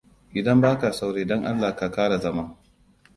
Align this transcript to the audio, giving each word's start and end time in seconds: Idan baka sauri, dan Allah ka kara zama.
Idan 0.41 0.59
baka 0.65 0.89
sauri, 0.99 1.23
dan 1.31 1.41
Allah 1.51 1.71
ka 1.79 1.87
kara 1.95 2.17
zama. 2.25 2.45